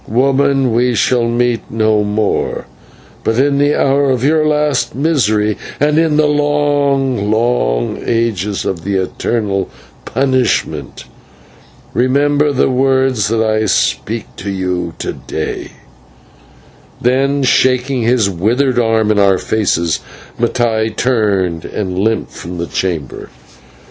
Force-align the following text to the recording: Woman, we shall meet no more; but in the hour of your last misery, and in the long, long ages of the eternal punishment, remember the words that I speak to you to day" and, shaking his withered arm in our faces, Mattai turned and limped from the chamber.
Woman, 0.07 0.73
we 0.73 0.95
shall 0.95 1.27
meet 1.29 1.61
no 1.69 2.03
more; 2.03 2.65
but 3.23 3.37
in 3.37 3.59
the 3.59 3.75
hour 3.75 4.09
of 4.09 4.23
your 4.23 4.43
last 4.47 4.95
misery, 4.95 5.59
and 5.79 5.99
in 5.99 6.17
the 6.17 6.25
long, 6.25 7.29
long 7.29 7.99
ages 8.03 8.65
of 8.65 8.83
the 8.83 8.95
eternal 8.95 9.69
punishment, 10.03 11.03
remember 11.93 12.51
the 12.51 12.71
words 12.71 13.27
that 13.27 13.45
I 13.47 13.67
speak 13.67 14.25
to 14.37 14.49
you 14.49 14.95
to 14.97 15.13
day" 15.13 15.73
and, 17.03 17.45
shaking 17.47 18.01
his 18.01 18.27
withered 18.27 18.79
arm 18.79 19.11
in 19.11 19.19
our 19.19 19.37
faces, 19.37 19.99
Mattai 20.39 20.95
turned 20.95 21.63
and 21.63 21.99
limped 21.99 22.31
from 22.31 22.57
the 22.57 22.65
chamber. 22.65 23.29